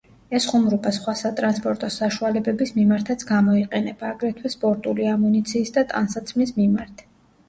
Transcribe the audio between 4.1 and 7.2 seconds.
აგრეთვე სპორტული ამუნიციის და ტანსაცმლის მიმართ.